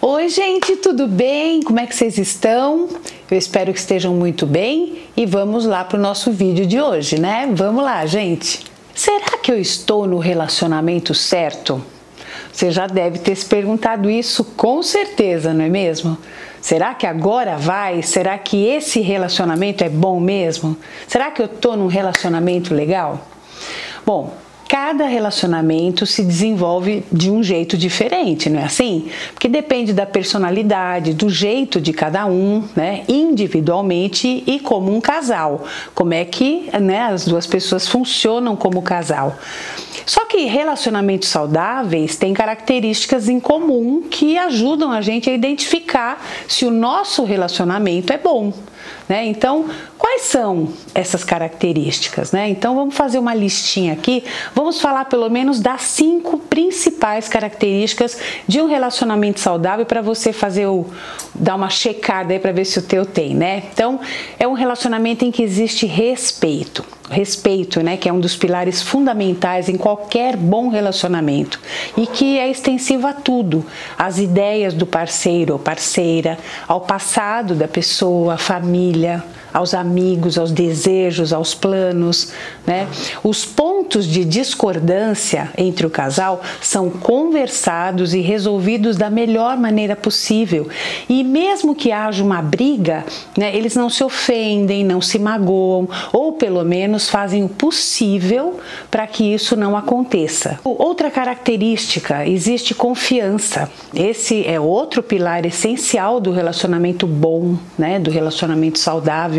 Oi, 0.00 0.28
gente, 0.28 0.76
tudo 0.76 1.08
bem? 1.08 1.60
Como 1.60 1.80
é 1.80 1.84
que 1.84 1.92
vocês 1.92 2.18
estão? 2.18 2.88
Eu 3.28 3.36
espero 3.36 3.72
que 3.72 3.80
estejam 3.80 4.14
muito 4.14 4.46
bem 4.46 5.02
e 5.16 5.26
vamos 5.26 5.66
lá 5.66 5.82
para 5.82 5.98
o 5.98 6.00
nosso 6.00 6.30
vídeo 6.30 6.64
de 6.64 6.80
hoje, 6.80 7.20
né? 7.20 7.50
Vamos 7.52 7.82
lá, 7.82 8.06
gente. 8.06 8.64
Será 8.94 9.36
que 9.38 9.50
eu 9.50 9.60
estou 9.60 10.06
no 10.06 10.18
relacionamento 10.18 11.12
certo? 11.14 11.84
Você 12.52 12.70
já 12.70 12.86
deve 12.86 13.18
ter 13.18 13.34
se 13.34 13.44
perguntado 13.44 14.08
isso 14.08 14.44
com 14.44 14.84
certeza, 14.84 15.52
não 15.52 15.64
é 15.64 15.68
mesmo? 15.68 16.16
Será 16.60 16.94
que 16.94 17.04
agora 17.04 17.56
vai? 17.56 18.00
Será 18.00 18.38
que 18.38 18.66
esse 18.66 19.00
relacionamento 19.00 19.82
é 19.82 19.88
bom 19.88 20.20
mesmo? 20.20 20.76
Será 21.08 21.32
que 21.32 21.42
eu 21.42 21.46
estou 21.46 21.76
num 21.76 21.88
relacionamento 21.88 22.72
legal? 22.72 23.26
Bom, 24.06 24.32
cada 24.68 25.06
relacionamento 25.06 26.04
se 26.04 26.22
desenvolve 26.22 27.02
de 27.10 27.30
um 27.30 27.42
jeito 27.42 27.76
diferente, 27.76 28.50
não 28.50 28.60
é 28.60 28.64
assim? 28.64 29.08
Porque 29.32 29.48
depende 29.48 29.94
da 29.94 30.04
personalidade, 30.04 31.14
do 31.14 31.30
jeito 31.30 31.80
de 31.80 31.92
cada 31.94 32.26
um, 32.26 32.62
né? 32.76 33.02
Individualmente 33.08 34.44
e 34.46 34.60
como 34.60 34.94
um 34.94 35.00
casal. 35.00 35.64
Como 35.94 36.12
é 36.12 36.24
que 36.24 36.68
né, 36.80 37.00
as 37.04 37.24
duas 37.24 37.46
pessoas 37.46 37.88
funcionam 37.88 38.54
como 38.54 38.82
casal. 38.82 39.38
Só 40.04 40.24
que 40.26 40.44
relacionamentos 40.44 41.28
saudáveis 41.28 42.16
têm 42.16 42.34
características 42.34 43.28
em 43.28 43.40
comum 43.40 44.02
que 44.10 44.38
ajudam 44.38 44.90
a 44.92 45.00
gente 45.00 45.28
a 45.28 45.34
identificar 45.34 46.24
se 46.46 46.64
o 46.64 46.70
nosso 46.70 47.24
relacionamento 47.24 48.12
é 48.12 48.18
bom. 48.18 48.52
Né? 49.08 49.24
Então, 49.26 49.68
quais 49.96 50.22
são 50.22 50.72
essas 50.94 51.24
características? 51.24 52.32
Né? 52.32 52.48
Então, 52.48 52.74
vamos 52.74 52.94
fazer 52.94 53.18
uma 53.18 53.34
listinha 53.34 53.92
aqui. 53.92 54.24
Vamos 54.54 54.80
falar 54.80 55.06
pelo 55.06 55.28
menos 55.28 55.60
das 55.60 55.82
cinco 55.82 56.38
principais 56.38 57.28
características 57.28 58.18
de 58.46 58.60
um 58.60 58.66
relacionamento 58.66 59.40
saudável 59.40 59.86
para 59.86 60.02
você 60.02 60.32
fazer 60.32 60.66
o 60.66 60.86
dar 61.34 61.54
uma 61.54 61.70
checada 61.70 62.32
aí 62.32 62.38
para 62.38 62.52
ver 62.52 62.64
se 62.64 62.78
o 62.78 62.82
teu 62.82 63.06
tem, 63.06 63.34
né? 63.34 63.62
Então, 63.72 64.00
é 64.38 64.46
um 64.46 64.54
relacionamento 64.54 65.24
em 65.24 65.30
que 65.30 65.42
existe 65.42 65.86
respeito 65.86 66.84
respeito, 67.10 67.82
né, 67.82 67.96
que 67.96 68.08
é 68.08 68.12
um 68.12 68.20
dos 68.20 68.36
pilares 68.36 68.82
fundamentais 68.82 69.68
em 69.68 69.76
qualquer 69.76 70.36
bom 70.36 70.68
relacionamento 70.68 71.60
e 71.96 72.06
que 72.06 72.38
é 72.38 72.50
extensivo 72.50 73.06
a 73.06 73.12
tudo, 73.12 73.64
às 73.96 74.18
ideias 74.18 74.74
do 74.74 74.86
parceiro 74.86 75.54
ou 75.54 75.58
parceira, 75.58 76.38
ao 76.66 76.80
passado 76.80 77.54
da 77.54 77.66
pessoa, 77.66 78.36
família, 78.36 79.24
aos 79.52 79.74
amigos, 79.74 80.38
aos 80.38 80.50
desejos, 80.50 81.32
aos 81.32 81.54
planos, 81.54 82.32
né? 82.66 82.88
Os 83.22 83.44
pontos 83.44 84.06
de 84.06 84.24
discordância 84.24 85.50
entre 85.56 85.86
o 85.86 85.90
casal 85.90 86.42
são 86.60 86.90
conversados 86.90 88.14
e 88.14 88.20
resolvidos 88.20 88.96
da 88.96 89.10
melhor 89.10 89.56
maneira 89.56 89.94
possível. 89.94 90.68
E 91.08 91.22
mesmo 91.22 91.74
que 91.74 91.92
haja 91.92 92.22
uma 92.22 92.42
briga, 92.42 93.04
né, 93.36 93.54
eles 93.54 93.76
não 93.76 93.88
se 93.88 94.02
ofendem, 94.02 94.84
não 94.84 95.00
se 95.00 95.18
magoam, 95.18 95.88
ou 96.12 96.32
pelo 96.32 96.64
menos 96.64 97.08
fazem 97.08 97.44
o 97.44 97.48
possível 97.48 98.58
para 98.90 99.06
que 99.06 99.32
isso 99.32 99.56
não 99.56 99.76
aconteça. 99.76 100.58
Outra 100.64 101.10
característica, 101.10 102.26
existe 102.26 102.74
confiança. 102.74 103.70
Esse 103.94 104.46
é 104.46 104.58
outro 104.58 105.02
pilar 105.02 105.44
essencial 105.46 106.20
do 106.20 106.32
relacionamento 106.32 107.06
bom, 107.06 107.56
né, 107.78 107.98
do 107.98 108.10
relacionamento 108.10 108.78
saudável, 108.78 109.37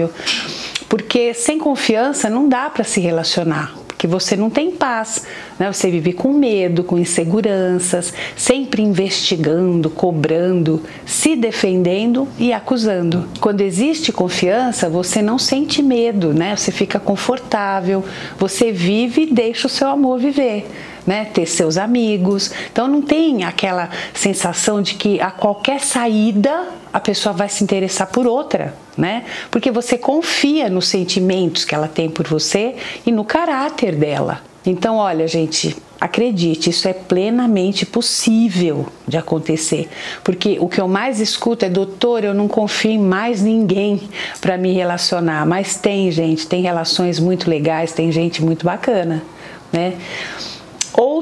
porque 0.87 1.33
sem 1.33 1.57
confiança 1.57 2.29
não 2.29 2.47
dá 2.47 2.69
para 2.69 2.83
se 2.83 2.99
relacionar 2.99 3.73
que 3.99 4.07
você 4.07 4.37
não 4.37 4.49
tem 4.49 4.71
paz, 4.71 5.25
né? 5.59 5.71
Você 5.71 5.91
vive 5.91 6.13
com 6.13 6.31
medo, 6.31 6.85
com 6.85 6.97
inseguranças, 6.97 8.13
sempre 8.33 8.81
investigando, 8.81 9.89
cobrando, 9.89 10.81
se 11.05 11.35
defendendo 11.35 12.25
e 12.39 12.53
acusando. 12.53 13.27
Quando 13.41 13.59
existe 13.59 14.13
confiança, 14.13 14.89
você 14.89 15.21
não 15.21 15.37
sente 15.37 15.83
medo, 15.83 16.33
né? 16.33 16.55
Você 16.55 16.71
fica 16.71 16.97
confortável, 16.97 18.01
você 18.37 18.71
vive 18.71 19.23
e 19.23 19.33
deixa 19.33 19.67
o 19.67 19.69
seu 19.69 19.89
amor 19.89 20.17
viver. 20.17 20.65
Né, 21.09 21.25
ter 21.25 21.47
seus 21.47 21.75
amigos. 21.75 22.51
Então 22.71 22.87
não 22.87 23.01
tem 23.01 23.43
aquela 23.43 23.89
sensação 24.13 24.79
de 24.79 24.93
que 24.93 25.19
a 25.19 25.31
qualquer 25.31 25.79
saída 25.79 26.67
a 26.93 26.99
pessoa 26.99 27.33
vai 27.33 27.49
se 27.49 27.63
interessar 27.63 28.11
por 28.11 28.27
outra, 28.27 28.75
né? 28.95 29.25
Porque 29.49 29.71
você 29.71 29.97
confia 29.97 30.69
nos 30.69 30.87
sentimentos 30.87 31.65
que 31.65 31.73
ela 31.73 31.87
tem 31.87 32.11
por 32.11 32.27
você 32.27 32.75
e 33.07 33.11
no 33.11 33.25
caráter 33.25 33.95
dela. 33.95 34.41
Então, 34.63 34.97
olha, 34.97 35.27
gente, 35.27 35.75
acredite, 35.99 36.69
isso 36.69 36.87
é 36.87 36.93
plenamente 36.93 37.85
possível 37.85 38.87
de 39.07 39.17
acontecer. 39.17 39.89
Porque 40.23 40.57
o 40.59 40.69
que 40.69 40.79
eu 40.79 40.87
mais 40.87 41.19
escuto 41.19 41.65
é, 41.65 41.69
doutor, 41.69 42.23
eu 42.23 42.33
não 42.33 42.47
confio 42.47 42.91
em 42.91 42.99
mais 42.99 43.41
ninguém 43.41 44.09
para 44.39 44.57
me 44.57 44.73
relacionar. 44.73 45.45
Mas 45.45 45.75
tem, 45.75 46.11
gente, 46.11 46.45
tem 46.45 46.61
relações 46.61 47.19
muito 47.19 47.49
legais, 47.49 47.93
tem 47.93 48.11
gente 48.11 48.43
muito 48.43 48.65
bacana, 48.65 49.23
né? 49.71 49.95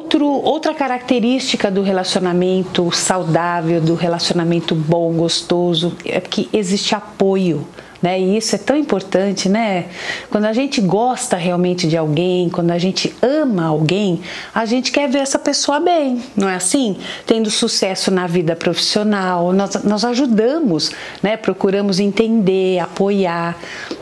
Outro, 0.08 0.26
outra 0.26 0.74
característica 0.74 1.70
do 1.70 1.82
relacionamento 1.82 2.90
saudável, 2.94 3.82
do 3.82 3.94
relacionamento 3.94 4.74
bom, 4.74 5.12
gostoso, 5.12 5.98
é 6.06 6.22
que 6.22 6.48
existe 6.54 6.96
apoio. 6.96 7.68
Né? 8.02 8.20
E 8.20 8.38
isso 8.38 8.56
é 8.56 8.60
tão 8.60 8.78
importante, 8.78 9.50
né? 9.50 9.86
Quando 10.30 10.46
a 10.46 10.54
gente 10.54 10.80
gosta 10.82 11.36
realmente 11.36 11.88
de 11.88 11.98
alguém, 11.98 12.50
quando 12.50 12.72
a 12.72 12.78
gente 12.78 13.16
ama 13.22 13.66
alguém, 13.66 14.22
a 14.54 14.66
gente 14.66 14.92
quer 14.92 15.10
ver 15.10 15.20
essa 15.20 15.40
pessoa 15.40 15.80
bem, 15.80 16.22
não 16.36 16.48
é 16.48 16.56
assim? 16.56 16.98
Tendo 17.26 17.50
sucesso 17.50 18.12
na 18.12 18.28
vida 18.28 18.56
profissional, 18.56 19.52
nós, 19.52 19.84
nós 19.84 20.06
ajudamos, 20.06 20.92
né? 21.24 21.38
Procuramos 21.38 22.00
entender, 22.00 22.80
apoiar, 22.80 23.58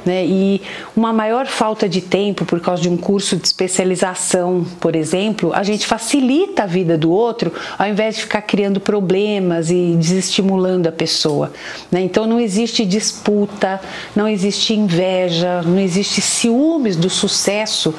né? 0.06 0.26
E 0.26 0.62
uma 0.96 1.14
maior 1.14 1.46
falta 1.46 1.88
de 1.88 2.02
tempo 2.02 2.44
por 2.44 2.60
causa 2.60 2.82
de 2.82 2.90
um 2.90 2.98
curso 2.98 3.38
de 3.38 3.48
especialização, 3.48 4.66
por 4.80 4.96
exemplo, 4.96 5.54
a 5.54 5.64
gente 5.64 5.88
facilita 5.88 6.64
a 6.64 6.66
vida 6.66 6.98
do 6.98 7.12
outro 7.12 7.52
ao 7.78 7.88
invés 7.88 8.16
de 8.16 8.22
ficar 8.22 8.42
criando 8.42 8.80
problemas 8.80 9.70
e 9.70 9.96
desestimulando 9.98 10.90
a 10.90 10.92
pessoa, 10.92 11.54
né? 11.90 12.02
Então 12.02 12.28
não 12.28 12.40
existe 12.40 12.86
disputa, 12.86 13.80
não 14.16 14.28
existe 14.28 14.74
inveja, 14.74 15.62
não 15.62 15.80
existe 15.80 16.22
ciúmes 16.22 16.96
do 16.96 17.10
sucesso 17.10 17.94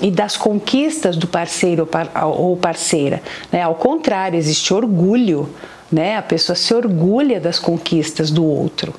e 0.00 0.10
das 0.10 0.36
conquistas 0.36 1.16
do 1.16 1.26
parceiro 1.26 1.88
ou 2.36 2.56
parceira. 2.56 3.22
Né? 3.50 3.62
Ao 3.62 3.74
contrário, 3.74 4.36
existe 4.36 4.72
orgulho, 4.72 5.48
né? 5.90 6.16
a 6.16 6.22
pessoa 6.22 6.56
se 6.56 6.72
orgulha 6.74 7.40
das 7.40 7.58
conquistas 7.58 8.30
do 8.30 8.44
outro. 8.44 8.94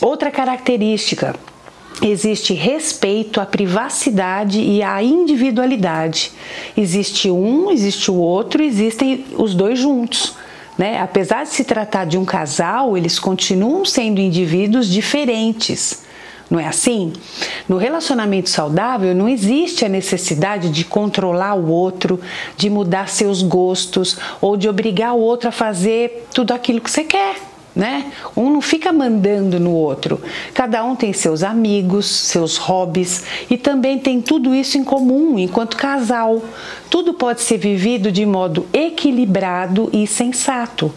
Outra 0.00 0.30
característica 0.30 1.34
existe 2.02 2.54
respeito 2.54 3.40
à 3.40 3.46
privacidade 3.46 4.60
e 4.60 4.82
à 4.82 5.02
individualidade. 5.02 6.32
Existe 6.76 7.30
um, 7.30 7.70
existe 7.70 8.10
o 8.10 8.14
outro, 8.14 8.62
existem 8.62 9.26
os 9.36 9.54
dois 9.54 9.78
juntos. 9.78 10.34
Né? 10.80 10.98
Apesar 10.98 11.42
de 11.42 11.50
se 11.50 11.62
tratar 11.62 12.06
de 12.06 12.16
um 12.16 12.24
casal, 12.24 12.96
eles 12.96 13.18
continuam 13.18 13.84
sendo 13.84 14.18
indivíduos 14.18 14.88
diferentes. 14.88 16.04
Não 16.48 16.58
é 16.58 16.66
assim? 16.66 17.12
No 17.68 17.76
relacionamento 17.76 18.48
saudável 18.48 19.14
não 19.14 19.28
existe 19.28 19.84
a 19.84 19.90
necessidade 19.90 20.70
de 20.70 20.82
controlar 20.86 21.52
o 21.52 21.68
outro, 21.68 22.18
de 22.56 22.70
mudar 22.70 23.10
seus 23.10 23.42
gostos 23.42 24.16
ou 24.40 24.56
de 24.56 24.70
obrigar 24.70 25.12
o 25.12 25.20
outro 25.20 25.50
a 25.50 25.52
fazer 25.52 26.26
tudo 26.32 26.54
aquilo 26.54 26.80
que 26.80 26.90
você 26.90 27.04
quer 27.04 27.49
né? 27.74 28.12
Um 28.36 28.50
não 28.50 28.60
fica 28.60 28.92
mandando 28.92 29.60
no 29.60 29.72
outro. 29.72 30.20
Cada 30.52 30.84
um 30.84 30.96
tem 30.96 31.12
seus 31.12 31.42
amigos, 31.42 32.06
seus 32.06 32.56
hobbies 32.56 33.24
e 33.48 33.56
também 33.56 33.98
tem 33.98 34.20
tudo 34.20 34.54
isso 34.54 34.76
em 34.78 34.84
comum 34.84 35.38
enquanto 35.38 35.76
casal. 35.76 36.42
Tudo 36.88 37.14
pode 37.14 37.40
ser 37.42 37.58
vivido 37.58 38.10
de 38.10 38.26
modo 38.26 38.66
equilibrado 38.72 39.88
e 39.92 40.06
sensato. 40.06 40.92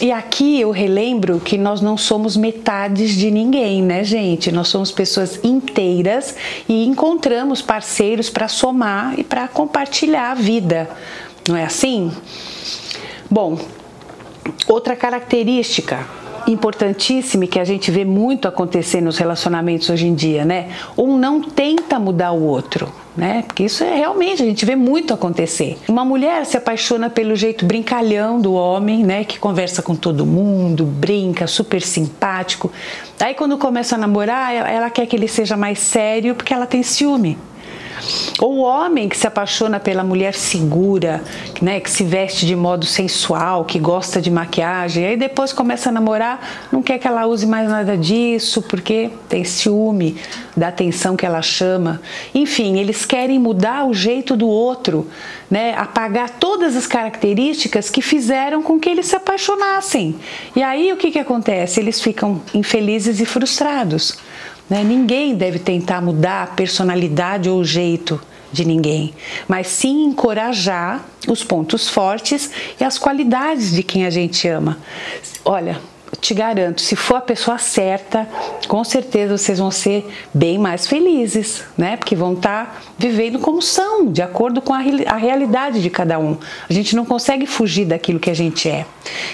E 0.00 0.10
aqui 0.10 0.58
eu 0.58 0.70
relembro 0.70 1.38
que 1.40 1.58
nós 1.58 1.82
não 1.82 1.94
somos 1.94 2.34
metades 2.34 3.10
de 3.10 3.30
ninguém, 3.30 3.82
né, 3.82 4.02
gente? 4.02 4.50
Nós 4.50 4.68
somos 4.68 4.90
pessoas 4.90 5.38
inteiras 5.44 6.34
e 6.66 6.86
encontramos 6.86 7.60
parceiros 7.60 8.30
para 8.30 8.48
somar 8.48 9.18
e 9.18 9.24
para 9.24 9.46
compartilhar 9.46 10.30
a 10.30 10.34
vida. 10.34 10.88
Não 11.46 11.54
é 11.54 11.64
assim? 11.64 12.10
Bom, 13.30 13.58
Outra 14.66 14.94
característica 14.96 16.06
importantíssima 16.46 17.46
que 17.46 17.58
a 17.58 17.64
gente 17.64 17.90
vê 17.90 18.04
muito 18.04 18.48
acontecer 18.48 19.00
nos 19.00 19.18
relacionamentos 19.18 19.88
hoje 19.90 20.06
em 20.06 20.14
dia, 20.14 20.44
né? 20.44 20.70
Um 20.96 21.16
não 21.16 21.40
tenta 21.40 21.98
mudar 21.98 22.32
o 22.32 22.42
outro, 22.42 22.92
né? 23.16 23.44
Porque 23.46 23.64
isso 23.64 23.84
é 23.84 23.94
realmente 23.94 24.42
a 24.42 24.46
gente 24.46 24.64
vê 24.64 24.76
muito 24.76 25.12
acontecer. 25.12 25.78
Uma 25.88 26.04
mulher 26.04 26.44
se 26.46 26.56
apaixona 26.56 27.10
pelo 27.10 27.34
jeito 27.36 27.64
brincalhão 27.64 28.40
do 28.40 28.54
homem, 28.54 29.04
né? 29.04 29.24
Que 29.24 29.38
conversa 29.38 29.82
com 29.82 29.94
todo 29.94 30.26
mundo, 30.26 30.84
brinca, 30.84 31.46
super 31.46 31.82
simpático. 31.82 32.70
Aí 33.18 33.34
quando 33.34 33.58
começa 33.58 33.96
a 33.96 33.98
namorar, 33.98 34.54
ela 34.54 34.90
quer 34.90 35.06
que 35.06 35.16
ele 35.16 35.28
seja 35.28 35.56
mais 35.56 35.78
sério 35.78 36.34
porque 36.34 36.54
ela 36.54 36.66
tem 36.66 36.82
ciúme. 36.82 37.36
Ou 38.38 38.58
o 38.58 38.60
homem 38.62 39.08
que 39.08 39.16
se 39.16 39.26
apaixona 39.26 39.78
pela 39.78 40.02
mulher 40.02 40.34
segura, 40.34 41.22
né, 41.60 41.80
que 41.80 41.90
se 41.90 42.04
veste 42.04 42.46
de 42.46 42.56
modo 42.56 42.86
sensual, 42.86 43.64
que 43.64 43.78
gosta 43.78 44.20
de 44.20 44.30
maquiagem, 44.30 45.06
aí 45.06 45.16
depois 45.16 45.52
começa 45.52 45.88
a 45.88 45.92
namorar, 45.92 46.68
não 46.72 46.82
quer 46.82 46.98
que 46.98 47.06
ela 47.06 47.26
use 47.26 47.46
mais 47.46 47.68
nada 47.68 47.96
disso, 47.96 48.62
porque 48.62 49.10
tem 49.28 49.44
ciúme 49.44 50.16
da 50.56 50.68
atenção 50.68 51.16
que 51.16 51.26
ela 51.26 51.42
chama. 51.42 52.00
Enfim, 52.34 52.78
eles 52.78 53.04
querem 53.04 53.38
mudar 53.38 53.86
o 53.86 53.94
jeito 53.94 54.36
do 54.36 54.48
outro, 54.48 55.06
né, 55.50 55.74
apagar 55.76 56.30
todas 56.30 56.76
as 56.76 56.86
características 56.86 57.90
que 57.90 58.00
fizeram 58.00 58.62
com 58.62 58.78
que 58.78 58.88
eles 58.88 59.06
se 59.06 59.16
apaixonassem. 59.16 60.16
E 60.54 60.62
aí 60.62 60.92
o 60.92 60.96
que, 60.96 61.10
que 61.10 61.18
acontece? 61.18 61.80
Eles 61.80 62.00
ficam 62.00 62.40
infelizes 62.54 63.20
e 63.20 63.24
frustrados. 63.24 64.18
Né? 64.70 64.84
Ninguém 64.84 65.34
deve 65.34 65.58
tentar 65.58 66.00
mudar 66.00 66.44
a 66.44 66.46
personalidade 66.46 67.50
ou 67.50 67.58
o 67.58 67.64
jeito 67.64 68.20
de 68.52 68.64
ninguém, 68.64 69.14
mas 69.46 69.68
sim 69.68 70.04
encorajar 70.04 71.04
os 71.28 71.44
pontos 71.44 71.88
fortes 71.88 72.50
e 72.80 72.84
as 72.84 72.98
qualidades 72.98 73.72
de 73.72 73.82
quem 73.82 74.06
a 74.06 74.10
gente 74.10 74.48
ama. 74.48 74.78
Olha, 75.44 75.80
te 76.18 76.34
garanto, 76.34 76.80
se 76.80 76.96
for 76.96 77.16
a 77.16 77.20
pessoa 77.20 77.56
certa, 77.58 78.28
com 78.66 78.82
certeza 78.82 79.38
vocês 79.38 79.58
vão 79.58 79.70
ser 79.70 80.06
bem 80.34 80.58
mais 80.58 80.86
felizes, 80.86 81.64
né? 81.78 81.96
Porque 81.96 82.16
vão 82.16 82.34
estar 82.34 82.66
tá 82.66 82.80
vivendo 82.98 83.38
como 83.38 83.62
são, 83.62 84.06
de 84.06 84.20
acordo 84.20 84.60
com 84.60 84.74
a, 84.74 84.80
a 85.06 85.16
realidade 85.16 85.80
de 85.80 85.88
cada 85.88 86.18
um. 86.18 86.36
A 86.68 86.72
gente 86.72 86.96
não 86.96 87.04
consegue 87.04 87.46
fugir 87.46 87.86
daquilo 87.86 88.18
que 88.18 88.30
a 88.30 88.34
gente 88.34 88.68
é. 88.68 88.86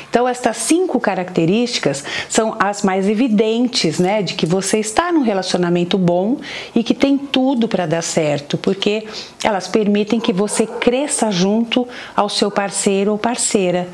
Então, 0.09 0.29
estas 0.29 0.59
cinco 0.59 1.01
características 1.01 2.05
são 2.29 2.57
as 2.59 2.83
mais 2.83 3.09
evidentes, 3.09 3.99
né? 3.99 4.23
De 4.23 4.35
que 4.35 4.47
você 4.47 4.79
está 4.79 5.11
num 5.11 5.23
relacionamento 5.23 5.97
bom 5.97 6.39
e 6.75 6.83
que 6.83 6.95
tem 6.95 7.17
tudo 7.17 7.69
para 7.69 7.87
dar 7.87 8.03
certo, 8.03 8.59
porque 8.59 9.07
elas 9.43 9.67
permitem 9.67 10.21
que 10.21 10.33
você 10.33 10.67
cresça 10.67 11.31
junto 11.31 11.89
ao 12.15 12.29
seu 12.29 12.51
parceiro 12.51 13.13
ou 13.13 13.19
parceira. 13.19 13.89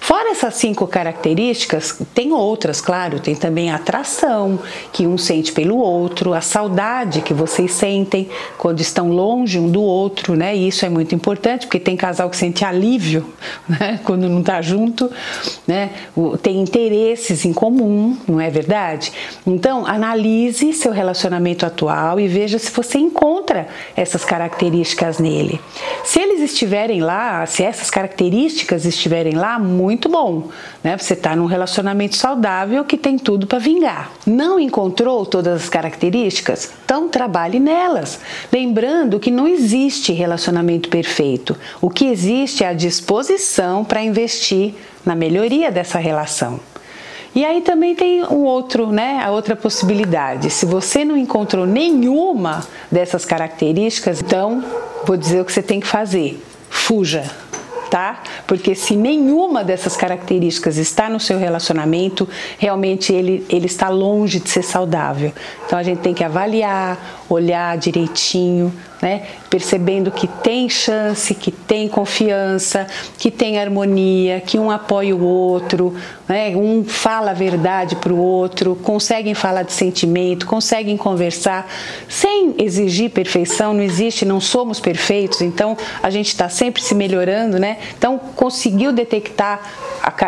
Fora 0.00 0.30
essas 0.30 0.54
cinco 0.54 0.86
características, 0.86 1.98
tem 2.14 2.21
outras, 2.30 2.80
claro, 2.80 3.18
tem 3.18 3.34
também 3.34 3.70
a 3.70 3.76
atração 3.76 4.58
que 4.92 5.06
um 5.06 5.18
sente 5.18 5.50
pelo 5.52 5.78
outro, 5.78 6.34
a 6.34 6.40
saudade 6.40 7.22
que 7.22 7.32
vocês 7.34 7.72
sentem 7.72 8.28
quando 8.58 8.80
estão 8.80 9.10
longe 9.10 9.58
um 9.58 9.68
do 9.68 9.82
outro, 9.82 10.36
né? 10.36 10.54
E 10.54 10.68
isso 10.68 10.84
é 10.84 10.88
muito 10.88 11.14
importante, 11.14 11.66
porque 11.66 11.80
tem 11.80 11.96
casal 11.96 12.28
que 12.28 12.36
sente 12.36 12.64
alívio, 12.64 13.26
né? 13.66 13.98
Quando 14.04 14.28
não 14.28 14.40
está 14.40 14.60
junto, 14.60 15.10
né? 15.66 15.90
Tem 16.42 16.60
interesses 16.60 17.44
em 17.44 17.52
comum, 17.52 18.16
não 18.28 18.40
é 18.40 18.50
verdade? 18.50 19.10
Então, 19.46 19.86
analise 19.86 20.72
seu 20.72 20.92
relacionamento 20.92 21.64
atual 21.64 22.20
e 22.20 22.28
veja 22.28 22.58
se 22.58 22.70
você 22.70 22.98
encontra 22.98 23.66
essas 23.96 24.24
características 24.24 25.18
nele. 25.18 25.60
Se 26.04 26.20
eles 26.20 26.40
estiverem 26.40 27.00
lá, 27.00 27.46
se 27.46 27.62
essas 27.62 27.90
características 27.90 28.84
estiverem 28.84 29.34
lá, 29.34 29.58
muito 29.58 30.08
bom, 30.08 30.48
né? 30.82 30.96
Você 30.96 31.14
está 31.14 31.34
num 31.34 31.46
relacionamento 31.46 32.11
saudável 32.16 32.84
que 32.84 32.96
tem 32.96 33.18
tudo 33.18 33.46
para 33.46 33.58
vingar. 33.58 34.12
Não 34.26 34.58
encontrou 34.58 35.24
todas 35.26 35.62
as 35.62 35.68
características? 35.68 36.72
Então 36.84 37.08
trabalhe 37.08 37.58
nelas. 37.58 38.20
Lembrando 38.52 39.20
que 39.20 39.30
não 39.30 39.46
existe 39.48 40.12
relacionamento 40.12 40.88
perfeito. 40.88 41.56
O 41.80 41.90
que 41.90 42.06
existe 42.06 42.64
é 42.64 42.68
a 42.68 42.72
disposição 42.72 43.84
para 43.84 44.02
investir 44.02 44.74
na 45.04 45.14
melhoria 45.14 45.70
dessa 45.70 45.98
relação. 45.98 46.60
E 47.34 47.44
aí 47.44 47.62
também 47.62 47.94
tem 47.94 48.22
um 48.24 48.44
outro, 48.44 48.88
né, 48.88 49.22
a 49.24 49.30
outra 49.30 49.56
possibilidade. 49.56 50.50
Se 50.50 50.66
você 50.66 51.04
não 51.04 51.16
encontrou 51.16 51.66
nenhuma 51.66 52.66
dessas 52.90 53.24
características, 53.24 54.20
então 54.20 54.62
vou 55.06 55.16
dizer 55.16 55.40
o 55.40 55.44
que 55.44 55.52
você 55.52 55.62
tem 55.62 55.80
que 55.80 55.86
fazer. 55.86 56.42
Fuja 56.68 57.24
tá? 57.92 58.22
Porque 58.46 58.74
se 58.74 58.96
nenhuma 58.96 59.62
dessas 59.62 59.98
características 59.98 60.78
está 60.78 61.10
no 61.10 61.20
seu 61.20 61.38
relacionamento, 61.38 62.26
realmente 62.58 63.12
ele, 63.12 63.44
ele 63.50 63.66
está 63.66 63.90
longe 63.90 64.40
de 64.40 64.48
ser 64.48 64.62
saudável. 64.62 65.30
Então 65.66 65.78
a 65.78 65.82
gente 65.82 65.98
tem 65.98 66.14
que 66.14 66.24
avaliar, 66.24 67.22
olhar 67.28 67.76
direitinho, 67.76 68.72
né? 69.02 69.22
Percebendo 69.50 70.12
que 70.12 70.28
tem 70.28 70.68
chance, 70.68 71.34
que 71.34 71.50
tem 71.50 71.88
confiança, 71.88 72.86
que 73.18 73.32
tem 73.32 73.58
harmonia, 73.58 74.40
que 74.40 74.58
um 74.58 74.70
apoia 74.70 75.14
o 75.14 75.24
outro, 75.24 75.94
né? 76.28 76.56
Um 76.56 76.84
fala 76.84 77.32
a 77.32 77.34
verdade 77.34 77.96
para 77.96 78.12
o 78.12 78.16
outro, 78.16 78.76
conseguem 78.76 79.34
falar 79.34 79.64
de 79.64 79.72
sentimento, 79.72 80.46
conseguem 80.46 80.96
conversar 80.96 81.68
sem 82.08 82.54
exigir 82.58 83.10
perfeição. 83.10 83.74
Não 83.74 83.82
existe, 83.82 84.24
não 84.24 84.40
somos 84.40 84.78
perfeitos. 84.78 85.42
Então 85.42 85.76
a 86.00 86.08
gente 86.08 86.28
está 86.28 86.48
sempre 86.48 86.80
se 86.80 86.94
melhorando, 86.94 87.58
né? 87.58 87.78
Então 87.96 88.18
conseguiu 88.18 88.92
detectar 88.92 89.60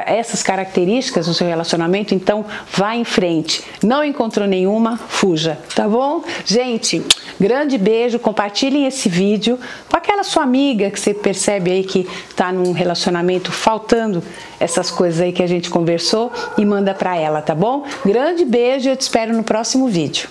essas 0.06 0.42
características 0.42 1.26
no 1.26 1.34
seu 1.34 1.46
relacionamento, 1.46 2.14
então 2.14 2.44
vá 2.72 2.94
em 2.94 3.04
frente. 3.04 3.62
Não 3.82 4.04
encontrou 4.04 4.46
nenhuma, 4.46 4.96
fuja, 4.96 5.58
tá 5.74 5.88
bom? 5.88 6.22
Gente, 6.44 7.02
grande 7.40 7.76
beijo, 7.76 8.18
compartilhem 8.18 8.86
esse 8.86 9.08
vídeo 9.08 9.58
com 9.90 9.96
aquela 9.96 10.22
sua 10.22 10.42
amiga 10.42 10.90
que 10.90 11.00
você 11.00 11.12
percebe 11.12 11.70
aí 11.70 11.84
que 11.84 12.08
está 12.28 12.52
num 12.52 12.72
relacionamento 12.72 13.50
faltando 13.50 14.22
essas 14.60 14.90
coisas 14.90 15.20
aí 15.20 15.32
que 15.32 15.42
a 15.42 15.46
gente 15.46 15.68
conversou 15.70 16.32
e 16.56 16.64
manda 16.64 16.94
para 16.94 17.16
ela, 17.16 17.42
tá 17.42 17.54
bom? 17.54 17.84
Grande 18.04 18.44
beijo, 18.44 18.88
eu 18.88 18.96
te 18.96 19.02
espero 19.02 19.34
no 19.34 19.42
próximo 19.42 19.88
vídeo. 19.88 20.28